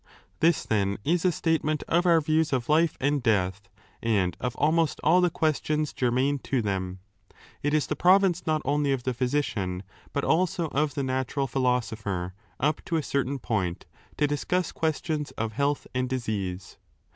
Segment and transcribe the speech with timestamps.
[0.39, 3.69] This, then, is a statement of our views of life and death
[4.03, 6.97] 7 and of almost all the questions germane to them.
[7.61, 12.33] It is the province not only of the physician, but also of the natural philosopher,
[12.59, 13.83] up to a certain point,^
[14.17, 16.77] to discuss questions of health and disease.